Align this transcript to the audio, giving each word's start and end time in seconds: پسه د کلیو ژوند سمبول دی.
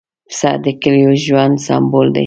پسه 0.29 0.51
د 0.63 0.65
کلیو 0.81 1.11
ژوند 1.25 1.55
سمبول 1.67 2.07
دی. 2.15 2.19